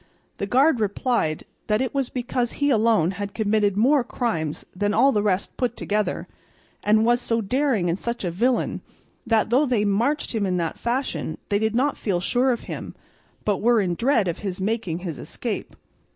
[0.39, 5.11] The guard replied that it was because he alone had committed more crimes than all
[5.11, 6.27] the rest put together,
[6.83, 8.81] and was so daring and such a villain,
[9.27, 12.95] that though they marched him in that fashion they did not feel sure of him,
[13.45, 15.75] but were in dread of his making his escape.